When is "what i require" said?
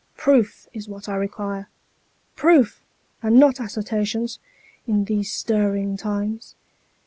0.89-1.69